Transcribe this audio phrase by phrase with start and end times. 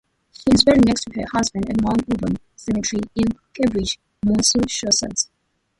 [0.31, 5.29] She is buried next to her husband at Mount Auburn Cemetery, in Cambridge, Massachusetts.